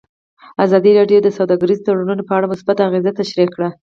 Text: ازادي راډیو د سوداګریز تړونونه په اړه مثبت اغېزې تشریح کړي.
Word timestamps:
ازادي 0.63 0.91
راډیو 0.99 1.19
د 1.23 1.27
سوداګریز 1.37 1.79
تړونونه 1.85 2.21
په 2.25 2.33
اړه 2.37 2.51
مثبت 2.53 2.77
اغېزې 2.87 3.11
تشریح 3.19 3.47
کړي. 3.55 3.69